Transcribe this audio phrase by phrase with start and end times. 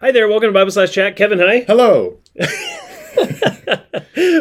[0.00, 1.16] Hi there, welcome to Bible Slash Chat.
[1.16, 1.60] Kevin, hi.
[1.66, 2.18] Hello.
[2.38, 2.46] Happy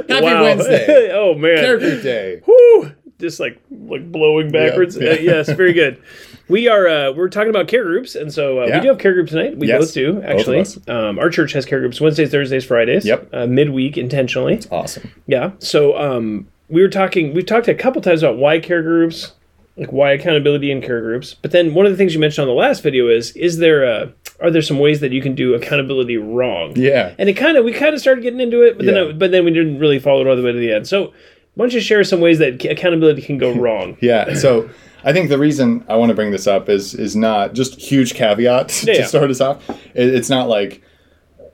[0.07, 1.11] Wednesday.
[1.13, 1.57] oh man.
[1.57, 2.41] Care Group Day.
[2.47, 2.91] Woo!
[3.19, 4.95] Just like like blowing backwards.
[4.97, 5.13] Yeah, yeah.
[5.13, 6.01] Uh, yes, very good.
[6.47, 9.13] We are uh, we're talking about care groups, and so uh, we do have care
[9.13, 9.57] groups tonight.
[9.57, 10.59] We Yes, both do both actually.
[10.61, 10.79] us.
[10.87, 13.05] um, our church has care groups Wednesdays, Thursdays, Fridays.
[13.05, 13.29] Yep.
[13.33, 14.61] Uh, midweek intentionally.
[14.71, 15.11] Awesome.
[15.27, 15.51] Yeah.
[15.59, 17.33] So um, we were talking.
[17.33, 19.33] We've talked a couple times about why care groups,
[19.75, 21.33] like why accountability in care groups.
[21.33, 23.83] But then one of the things you mentioned on the last video is: is there
[23.83, 26.73] a, are there some ways that you can do accountability wrong?
[26.75, 27.13] Yeah.
[27.17, 29.03] And it kind of we kind of started getting into it, but then Yeah.
[29.09, 30.87] I, but then we didn't really follow it all the way to the end.
[30.87, 31.07] So
[31.55, 33.97] why don't you share some ways that accountability can go wrong?
[34.01, 34.33] Yeah.
[34.35, 34.69] So
[35.03, 38.13] I think the reason I want to bring this up is is not just huge
[38.13, 39.05] caveat Yeah, to yeah.
[39.07, 39.69] start us off.
[39.69, 40.81] It, it's not like,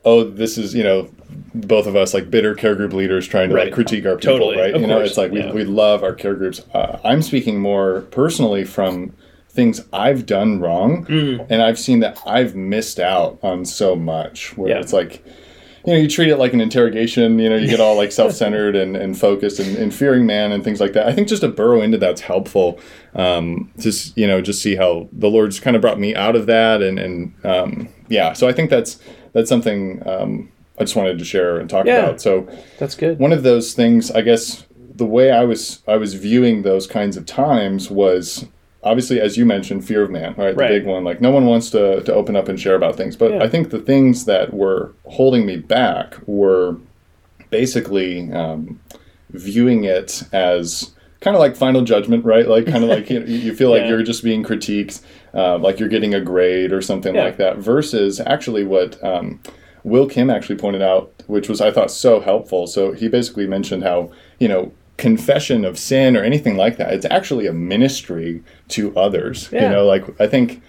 [0.03, 1.09] oh, this is you know,
[1.55, 3.65] both of us like bitter care group leaders trying to Right.
[3.65, 4.57] like critique our people, Totally.
[4.57, 4.73] right?
[4.75, 5.09] Of you know, course.
[5.09, 6.61] it's like we we love our care groups.
[6.73, 9.13] Uh, I'm speaking more personally from
[9.55, 11.45] things I've done wrong, Mm.
[11.49, 14.55] and I've seen that I've missed out on so much.
[14.57, 14.79] Where Yeah.
[14.79, 15.23] it's like.
[15.87, 18.31] you know, you treat it like an interrogation, you know, you get all like self
[18.33, 21.05] centered and, and focused and, and fearing man and things like that.
[21.07, 22.79] I think just to burrow into that's helpful.
[23.13, 26.47] Um, just, you know, just see how the Lord's kind of brought me out of
[26.47, 26.81] that.
[26.81, 28.97] And, and um, yeah, so I think that's,
[29.33, 31.99] that's something um, I just wanted to share and talk Yeah.
[32.05, 32.19] about.
[32.19, 32.47] So
[32.79, 33.19] That's good.
[33.19, 37.15] one of those things, I guess, the way I was, I was viewing those kinds
[37.15, 38.45] of times was
[38.85, 40.55] obviously, as you mentioned, fear of man, right?
[40.55, 40.69] The Right.
[40.69, 41.03] big one.
[41.03, 43.15] Like no one wants to, to open up and share about things.
[43.17, 43.43] But Yeah.
[43.43, 46.77] I think the things that were holding me back were
[47.49, 48.79] basically um,
[49.31, 52.47] viewing it as kind of like final judgment, right?
[52.47, 53.89] Like kind of like you, you feel like Yeah.
[53.89, 55.01] you're just being critiqued,
[55.33, 57.23] uh, like you're getting a grade or something Yeah.
[57.25, 59.39] like that, versus actually what um,
[59.83, 62.67] Will Kim actually pointed out, which was I thought so helpful.
[62.67, 67.05] So he basically mentioned how you know confession of sin or anything like that it's
[67.09, 69.63] actually a ministry to others Yeah.
[69.63, 70.61] you know like i think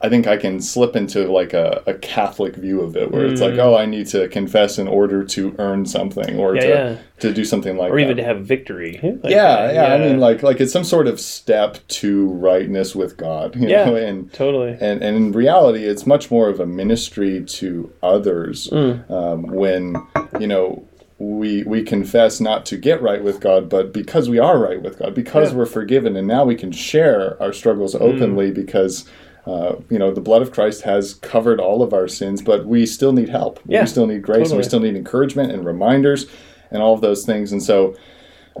[0.00, 3.40] I think I can slip into like a, a Catholic view of it, where it's
[3.40, 6.54] like, oh, I need to confess in order to earn something, or Mm.
[6.54, 6.96] Yeah, to yeah.
[7.18, 8.02] to do something like or that.
[8.04, 8.92] even to have victory.
[9.02, 9.74] Like yeah, that.
[9.74, 13.66] yeah, I mean, like like it's some sort of step to rightness with God, you
[13.68, 13.86] Yeah.
[13.86, 14.76] know, and totally.
[14.80, 19.10] and and in reality, it's much more of a ministry to others Mm.
[19.10, 19.96] um, when
[20.38, 20.84] you know
[21.18, 24.98] we we confess not to get right with God, but because we are right with
[24.98, 25.54] God, because Yeah.
[25.54, 25.58] Mm.
[25.58, 29.04] we're forgiven, and now we can share our struggles openly because.
[29.46, 32.84] Uh, you know, the blood of Christ has covered all of our sins, but we
[32.84, 33.58] still need help.
[33.64, 36.26] Yeah, we still need grace, and we still need encouragement and reminders,
[36.70, 37.50] and all of those things.
[37.50, 37.94] And so,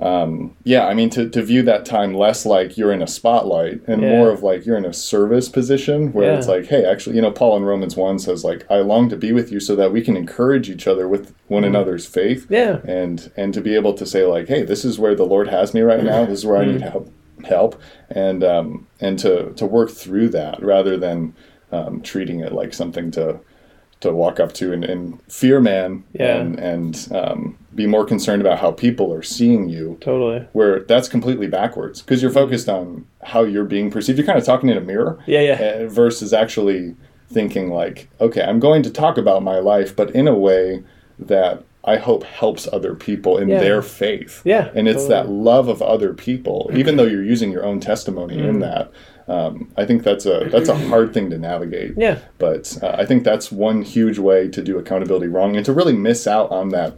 [0.00, 3.80] um, yeah, I mean, to, to view that time less like you're in a spotlight
[3.88, 4.10] and Yeah.
[4.10, 7.30] more of like you're in a service position where it's like, hey, actually, you know,
[7.32, 10.00] Paul in Romans 1 says, like, I long to be with you so that we
[10.00, 12.46] can encourage each other with one another's faith.
[12.48, 12.50] Mm.
[12.50, 12.92] Yeah.
[12.92, 15.74] And, and to be able to say, like, hey, this is where the Lord has
[15.74, 16.24] me right now.
[16.24, 16.72] This is where I Mm.
[16.72, 17.12] need help.
[17.44, 17.80] Help
[18.10, 21.36] and um, and to to work through that rather than
[21.70, 23.38] um, treating it like something to
[24.00, 26.36] to walk up to and, and fear man Yeah.
[26.36, 30.46] and and um, be more concerned about how people are seeing you Totally.
[30.52, 34.44] where that's completely backwards because you're focused on how you're being perceived you're kind of
[34.44, 35.52] talking in a mirror Yeah, yeah.
[35.84, 36.94] uh, versus actually
[37.28, 40.82] thinking like okay i'm going to talk about my life but in a way
[41.18, 43.60] that i hope helps other people in Yeah.
[43.60, 47.64] their faith Yeah, and it's that love of other people even though you're using your
[47.64, 48.48] own testimony Mm.
[48.48, 48.90] in that
[49.28, 52.18] um, i think that's a that's a hard thing to navigate Yeah.
[52.38, 55.92] but uh, I think that's one huge way to do accountability wrong and to really
[55.92, 56.94] miss out on that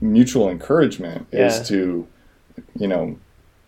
[0.00, 1.46] mutual encouragement Yeah.
[1.46, 2.06] is to,
[2.76, 3.18] you know,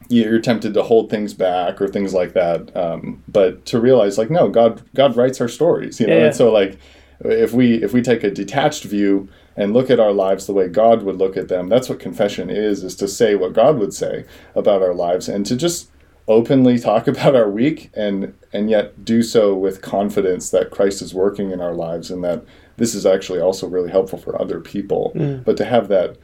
[0.08, 2.74] you're tempted to hold things back or things like that.
[2.76, 6.14] Um, but to realize like, no, God, God writes our stories, you know?
[6.14, 6.26] Yeah, yeah.
[6.26, 6.78] And so like,
[7.24, 10.68] if we, if we take a detached view and look at our lives the way
[10.68, 13.92] God would look at them, that's what confession is, is to say what God would
[13.92, 14.24] say
[14.54, 15.89] about our lives and to just
[16.30, 21.12] openly talk about our week and and yet do so with confidence that Christ is
[21.12, 22.44] working in our lives and that
[22.76, 25.12] this is actually also really helpful for other people.
[25.14, 25.44] Mm.
[25.44, 26.16] But to have that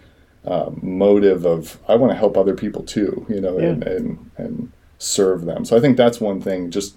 [0.47, 4.73] um, motive of I want to help other people too, you know, and, and and
[4.99, 5.65] serve them.
[5.65, 6.71] So I think that's one thing.
[6.71, 6.97] Just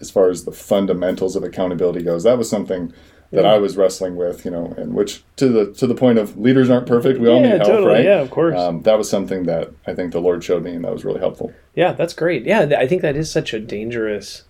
[0.00, 2.92] as far as the fundamentals of accountability goes, that was something
[3.34, 3.52] that Yeah.
[3.52, 6.70] I was wrestling with, you know, and which to the to the point of leaders
[6.70, 7.20] aren't perfect.
[7.20, 7.84] We all Yeah, need help, totally.
[7.84, 8.04] right?
[8.04, 8.58] Yeah, of course.
[8.58, 11.20] Um, that was something that I think the Lord showed me, and that was really
[11.20, 11.60] helpful.
[11.74, 12.44] Yeah, that's great.
[12.46, 14.44] Yeah, I think that is such a dangerous,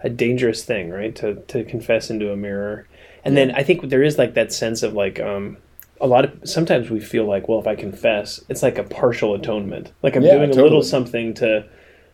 [0.00, 1.14] a dangerous thing, right?
[1.16, 2.88] To to confess into a mirror,
[3.24, 5.58] and then I think there is like that sense of like um,
[6.00, 9.34] a lot of sometimes we feel like, well, if I confess, it's like a partial
[9.34, 11.68] atonement, like I'm Yeah, doing a little something to,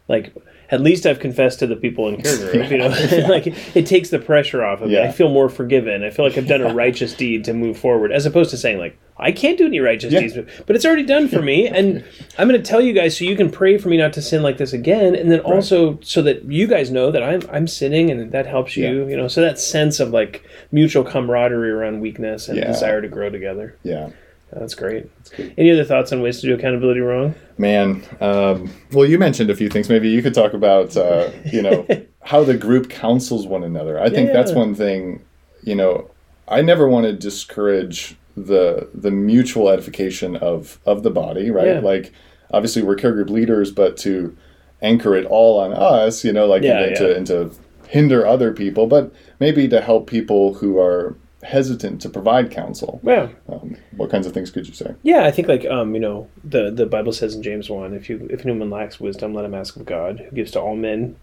[0.09, 0.35] like,
[0.71, 2.71] at least I've confessed to the people in group.
[2.71, 2.89] You know,
[3.29, 5.01] like it takes the pressure off of me.
[5.01, 6.03] I feel more forgiven.
[6.05, 8.79] I feel like I've done a righteous deed to move forward, as opposed to saying
[8.79, 10.21] like I can't do any righteous Yeah.
[10.21, 12.05] deeds, but it's already done for me, and
[12.39, 14.43] I'm going to tell you guys so you can pray for me not to sin
[14.45, 18.11] like this again, and then also so that you guys know that I'm I'm sinning,
[18.11, 19.09] and that helps you.
[19.09, 22.67] You know, so that sense of like mutual camaraderie around weakness and Yeah.
[22.69, 23.77] desire to grow together.
[23.83, 24.11] Yeah.
[24.53, 25.11] That's great.
[25.59, 27.35] Any other thoughts on ways to do accountability wrong?
[27.59, 29.89] Man, um, well, you mentioned a few things.
[29.89, 31.87] Maybe you could talk about, uh, you know,
[32.23, 34.01] how the group counsels one another.
[34.01, 35.23] I think that's one thing.
[35.63, 36.11] You know,
[36.47, 41.67] I never want to discourage the the mutual edification of of the body, right?
[41.67, 41.81] Yeah.
[41.81, 42.13] Like,
[42.53, 44.37] obviously, we're care group leaders, but to
[44.81, 46.99] anchor it all on us, you know, like Yeah, and, yeah.
[46.99, 47.51] to and to
[47.89, 53.01] hinder other people, but maybe to help people who are hesitant to provide counsel.
[53.03, 54.95] Well, Um, what kinds of things could you say?
[55.03, 58.11] Yeah, I think like um, you know, the the Bible says in James one, if
[58.11, 61.17] you if anyone lacks wisdom, let him ask of God, who gives to all men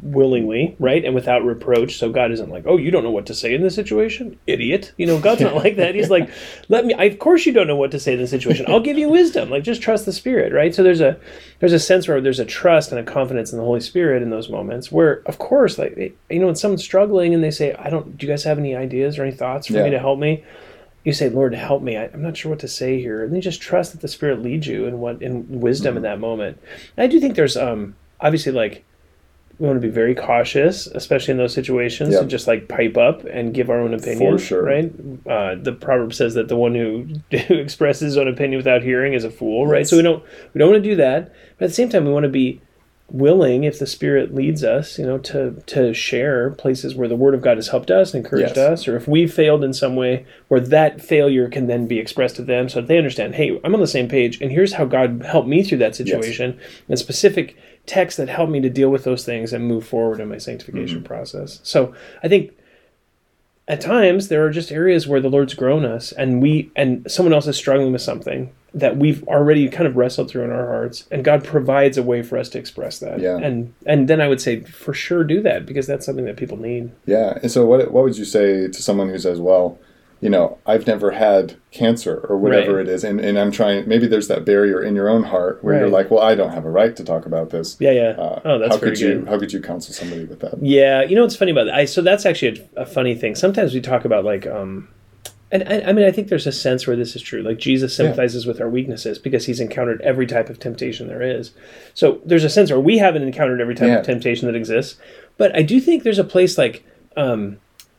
[0.00, 1.96] willingly, right, and without reproach.
[1.96, 4.92] So God isn't like, oh, you don't know what to say in this situation, idiot.
[4.96, 5.94] You know, God's not like that.
[5.94, 6.30] He's like,
[6.68, 6.94] let me.
[6.94, 8.66] I, of course, you don't know what to say in this situation.
[8.68, 9.50] I'll give you wisdom.
[9.50, 10.74] Like, just trust the Spirit, right?
[10.74, 11.18] So there's a
[11.60, 14.30] there's a sense where there's a trust and a confidence in the Holy Spirit in
[14.30, 14.92] those moments.
[14.92, 18.16] Where, of course, like you know, when someone's struggling and they say, I don't.
[18.16, 20.44] Do you guys have any ideas or any thoughts for me to help me?
[21.04, 21.96] you say, Lord, help me.
[21.96, 23.22] I, I'm not sure what to say here.
[23.22, 25.96] And then you just trust that the Spirit leads you in what in wisdom Mm-hmm.
[25.98, 26.58] in that moment.
[26.96, 28.84] And I do think there's um obviously like
[29.58, 32.22] we want to be very cautious, especially in those situations, Yep.
[32.22, 34.36] to just like pipe up and give our own opinion.
[34.38, 34.62] For sure.
[34.62, 34.92] right?
[35.26, 37.06] Uh, the proverb says that the one who,
[37.48, 39.86] who expresses his own opinion without hearing is a fool, right?
[39.86, 40.22] So we don't
[40.52, 42.60] we don't want to do that, but at the same time, we want to be
[43.08, 47.34] willing if the spirit leads us you know to to share places where the word
[47.34, 48.80] of god has helped us and encouraged Yes.
[48.80, 52.34] us or if we've failed in some way where that failure can then be expressed
[52.36, 54.84] to them so that they understand hey i'm on the same page and here's how
[54.84, 56.58] god helped me through that situation
[56.88, 57.56] and specific
[57.86, 60.98] texts that help me to deal with those things and move forward in my sanctification
[60.98, 61.06] mm-hmm.
[61.06, 61.60] process.
[61.62, 61.94] So
[62.24, 62.52] i think
[63.68, 67.32] at times there are just areas where the lord's grown us and we and someone
[67.32, 71.06] else is struggling with something that we've already kind of wrestled through in our hearts
[71.10, 73.38] and god provides a way for us to express that Yeah.
[73.38, 76.58] and and then i would say for sure do that because that's something that people
[76.58, 77.38] need Yeah.
[77.42, 79.78] And so, what what would you say to someone who says, "Well,
[80.20, 82.88] you know, I've never had cancer or whatever Right.
[82.88, 83.86] it is," and, and I'm trying.
[83.86, 86.64] Maybe there's that barrier in your own heart where you're like, "Well, I don't have
[86.64, 89.38] a right to talk about this." yeah yeah Uh, oh that's how could you how
[89.38, 90.54] could you counsel somebody with that?
[90.62, 91.74] Yeah, you know what's funny about that?
[91.74, 93.34] I so that's actually a, a funny thing.
[93.34, 94.88] Sometimes we talk about like, um,
[95.52, 97.42] and I, I mean, I think there's a sense where this is true.
[97.42, 101.52] Like Jesus sympathizes with our weaknesses because he's encountered every type of temptation there is.
[101.94, 103.98] So there's a sense where we haven't encountered every type Yeah.
[103.98, 104.96] of temptation that exists.
[105.36, 106.84] But I do think there's a place like
[107.16, 107.58] um,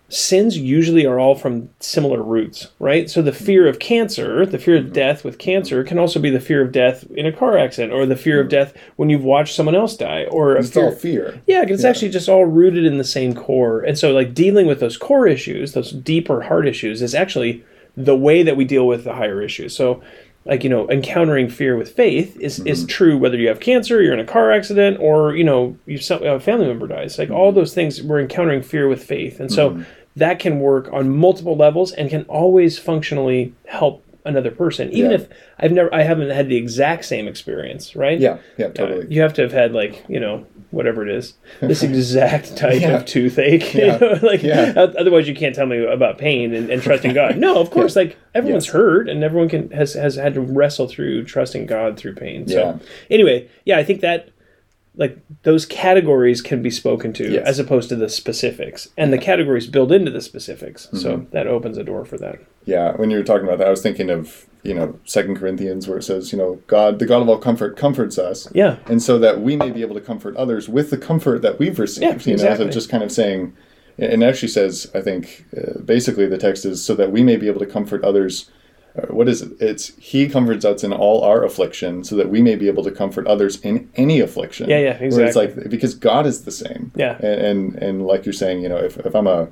[0.10, 3.10] sins usually are all from similar roots, right?
[3.10, 4.94] So the fear of cancer, the fear of mm-hmm.
[4.94, 8.06] death with cancer, can also be the fear of death in a car accident, or
[8.06, 8.52] the fear of mm.
[8.52, 11.42] death when you've watched someone else die, or a It's fear, all fear.
[11.46, 13.82] yeah, it's actually just all rooted in the same core.
[13.82, 17.64] And so, like, dealing with those core issues, those deeper heart issues, is actually
[17.98, 19.76] the way that we deal with the higher issues.
[19.76, 20.02] So,
[20.46, 22.88] like, you know, encountering fear with faith is, is mm-hmm.
[22.88, 26.24] true whether you have cancer, you're in a car accident, or, you know, you some,
[26.24, 27.20] a family member dies.
[27.20, 27.60] Like, all mm-hmm.
[27.60, 29.42] those things, we're encountering fear with faith.
[29.42, 29.84] And so,
[30.18, 35.18] that can work on multiple levels and can always functionally help another person even Yeah.
[35.20, 35.28] if
[35.58, 38.40] i've never i haven't had the exact same experience right Yeah.
[38.58, 38.66] Yeah.
[38.66, 39.08] uh, Totally.
[39.10, 42.98] you have to have had like you know whatever it is this exact type Yeah.
[42.98, 43.98] of toothache you Yeah.
[43.98, 44.44] know, like
[45.02, 48.18] otherwise you can't tell me about pain and, and trusting god no of course like
[48.36, 48.74] everyone's Yes.
[48.74, 52.60] hurt and everyone can has has had to wrestle through trusting god through pain so
[52.60, 52.78] Yeah.
[53.10, 54.28] anyway yeah i think that
[54.98, 57.48] like those categories can be spoken to Yes.
[57.48, 60.98] as opposed to the specifics and the categories build into the specifics Mm-hmm.
[60.98, 63.72] so that opens a door for that Yeah, when you were talking about that, I
[63.72, 67.22] was thinking of you know Second Corinthians, where it says, you know, God, the God
[67.22, 70.36] of all comfort, comforts us, yeah and so that we may be able to comfort
[70.36, 72.04] others with the comfort that we've received.
[72.04, 72.66] Yeah, you know, exactly.
[72.66, 73.56] so just kind of saying,
[73.98, 77.48] and actually says, I think, uh, basically the text is so that we may be
[77.48, 78.50] able to comfort others.
[79.10, 79.52] What is it?
[79.60, 82.92] It's He comforts us in all our affliction, so that we may be able to
[82.92, 84.70] comfort others in any affliction.
[84.70, 86.92] Yeah, yeah, Where it's like because God is the same.
[86.96, 87.18] Yeah.
[87.18, 89.48] and and, and like you're saying, you know, if, if I'm a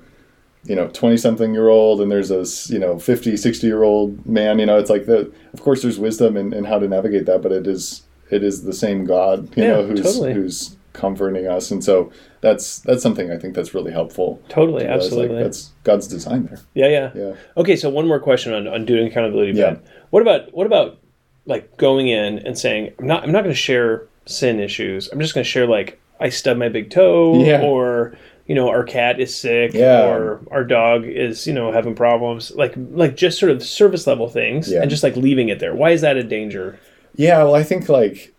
[0.67, 4.25] you know 20 something year old and there's a you know 50 60 year old
[4.25, 7.27] man you know it's like the of course there's wisdom in, in how to navigate
[7.27, 10.33] that but it is it is the same god you Yeah, know who's totally.
[10.33, 12.11] who's comforting us and so
[12.41, 16.07] that's that's something i think that's really helpful totally to realize, like, absolutely that's god's
[16.07, 19.53] design there yeah yeah yeah Okay, so one more question on, on doing accountability.
[19.53, 19.77] Yeah.
[20.09, 20.97] What about what about
[21.45, 25.09] like going in and saying I'm not I'm not going to share sin issues.
[25.11, 27.61] I'm just going to share like I stubbed my big toe, Yeah.
[27.61, 30.05] or you know our cat is sick, Yeah.
[30.07, 32.51] or our dog is you know having problems.
[32.55, 34.81] Like like just sort of service level things, Yeah.
[34.81, 35.73] and just like leaving it there.
[35.75, 36.77] Why is that a danger?
[37.15, 38.33] Yeah, well, I think like,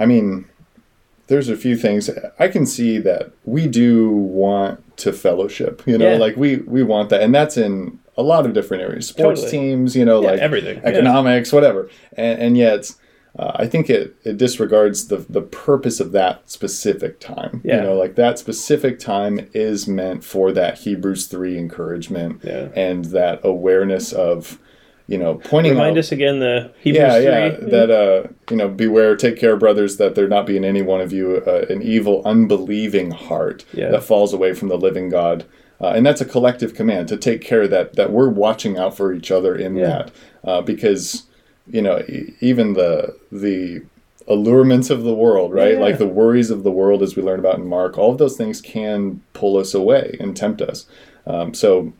[0.00, 0.46] I mean,
[1.28, 5.82] there's a few things I can see that we do want to fellowship.
[5.86, 6.18] You know, Yeah.
[6.18, 9.58] like we we want that, and that's in a lot of different areas, sports Totally.
[9.58, 9.96] teams.
[9.96, 10.78] You know, Yeah, like everything.
[10.78, 10.88] Yeah.
[10.90, 11.88] economics, whatever.
[12.16, 12.92] And, and yet,
[13.38, 17.62] uh, I think it it disregards the the purpose of that specific time.
[17.64, 17.76] Yeah.
[17.76, 22.68] You know, like that specific time is meant for that Hebrews three encouragement Yeah.
[22.74, 24.58] and that awareness of.
[25.12, 27.24] You know, pointing Remind out, us again the Hebrews yeah, 3.
[27.24, 27.70] yeah.
[27.70, 31.02] That uh, you know, beware, take care, brothers, that there not be in any one
[31.02, 33.90] of you uh, an evil, unbelieving heart Yeah.
[33.90, 35.44] that falls away from the living God.
[35.82, 39.12] Uh, and that's a collective command to take care that that we're watching out for
[39.12, 39.86] each other in Yeah.
[39.86, 40.10] that,
[40.44, 41.24] uh, because
[41.70, 43.82] you know, e- even the the
[44.28, 45.72] allurements of the world, right?
[45.74, 45.78] Yeah.
[45.80, 48.38] Like the worries of the world, as we learn about in Mark, all of those
[48.38, 50.86] things can pull us away and tempt us.
[51.26, 51.92] Um, so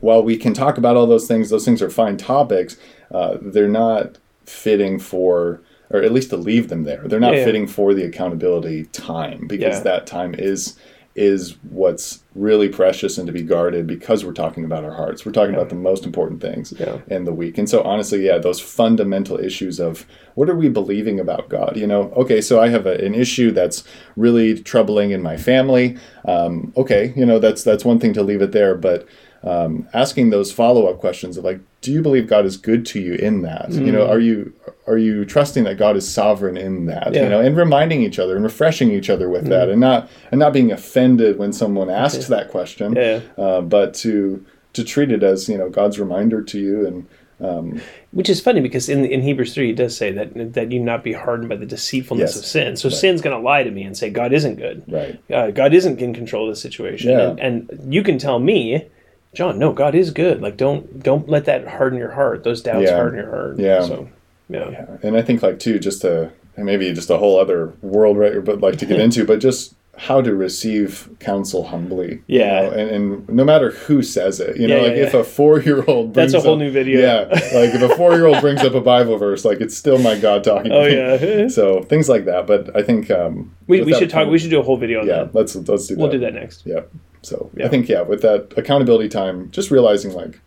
[0.00, 2.76] while we can talk about all those things, those things are fine topics.
[3.10, 7.02] Uh, they're not fitting for, or at least to leave them there.
[7.06, 7.44] They're not Yeah, yeah.
[7.44, 9.82] fitting for the accountability time because Yeah.
[9.84, 10.76] that time is
[11.16, 15.26] is what's really precious and to be guarded because we're talking about our hearts.
[15.26, 16.72] We're talking about the most important things
[17.08, 17.58] in the week.
[17.58, 21.76] And so honestly, yeah, those fundamental issues of what are we believing about God?
[21.76, 23.82] You know, okay, so I have a, an issue that's
[24.14, 25.96] really troubling in my family.
[26.24, 29.04] Um, okay, you know, that's that's one thing to leave it there, but
[29.48, 33.00] um, asking those follow up questions of like, do you believe God is good to
[33.00, 33.70] you in that?
[33.72, 34.52] You know, are you
[34.86, 37.14] are you trusting that God is sovereign in that?
[37.14, 37.22] Yeah.
[37.24, 40.38] You know, and reminding each other and refreshing each other with that, and not and
[40.38, 43.20] not being offended when someone asks that question, Yeah.
[43.38, 47.06] uh, but to to treat it as you know God's reminder to you and.
[47.40, 50.80] Um, Which is funny because in in Hebrews three, it does say that that you
[50.80, 52.38] not be hardened by the deceitfulness Yes.
[52.40, 52.76] of sin.
[52.76, 54.82] So sin's going to lie to me and say God isn't good.
[54.88, 55.20] Right.
[55.32, 57.10] Uh, God isn't in control of the situation.
[57.12, 57.36] Yeah.
[57.38, 58.88] And, and you can tell me,
[59.34, 60.40] John, no, God is good.
[60.40, 62.44] Like don't don't let that harden your heart.
[62.44, 62.96] Those doubts Yeah.
[62.96, 63.58] harden your heart.
[63.58, 63.82] Yeah.
[63.82, 64.08] So
[64.48, 64.96] yeah.
[65.02, 68.42] and I think like too, just to maybe just a whole other world, right?
[68.44, 72.22] But like to get into, but just how to receive counsel humbly.
[72.28, 72.62] you Yeah.
[72.62, 75.20] know, and, and no matter who says it, you know, Yeah, like yeah, if yeah.
[75.20, 77.00] a four year old That's a whole up, new video.
[77.00, 79.98] Yeah, like if a four year old brings up a Bible verse, like it's still
[79.98, 80.70] my God talking.
[80.72, 80.96] Oh to me.
[81.42, 81.48] yeah.
[81.58, 84.20] So things like that, but I think um, we, we should talk.
[84.20, 85.34] kind We should do a whole video on Yeah, that.
[85.34, 86.00] let's let's do that.
[86.00, 86.64] We'll do that next.
[86.64, 86.80] Yeah.
[87.22, 87.66] So Yeah.
[87.66, 90.40] I think yeah, with that accountability time, just realizing like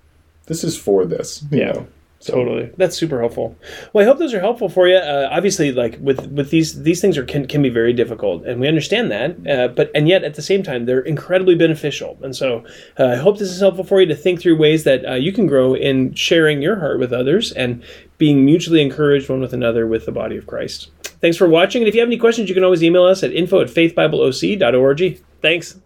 [0.48, 1.44] this is for this.
[1.52, 1.72] You Yeah.
[1.72, 1.88] Know?
[2.22, 3.56] So, Totally, that's super helpful.
[3.94, 4.96] Well, I hope those are helpful for you.
[4.96, 8.62] Uh, obviously, like with with these these things are can, can be very difficult, and
[8.62, 9.48] we understand that.
[9.50, 12.20] Uh, but and yet at the same time, they're incredibly beneficial.
[12.22, 12.64] And so,
[13.00, 15.34] uh, I hope this is helpful for you to think through ways that uh, you
[15.34, 17.84] can grow in sharing your heart with others and
[18.20, 20.92] being mutually encouraged one with another with the body of Christ.
[21.22, 23.34] Thanks for watching, and if you have any questions, you can always email us at
[23.34, 25.22] info at faithbibleoc.org.
[25.42, 25.82] Thanks.